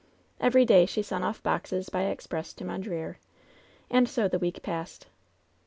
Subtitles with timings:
[0.39, 3.17] Every day she sent off boxes by express to Mondreer.
[3.87, 5.05] And so the week passed.